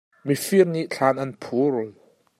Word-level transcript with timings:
Mifir 0.25 0.65
nih 0.73 0.87
thlan 0.93 1.21
an 1.23 1.31
phul. 1.43 1.75